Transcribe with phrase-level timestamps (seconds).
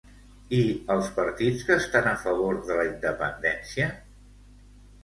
[0.59, 0.61] I
[0.93, 3.93] els partits que estan a favor de la independència?